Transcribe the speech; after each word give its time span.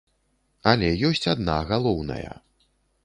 Але 0.71 0.89
ёсць 1.09 1.23
адна 1.33 1.59
галоўная. 1.73 2.31